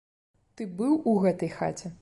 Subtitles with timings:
[0.55, 1.87] Ты быў у гэтай хаце?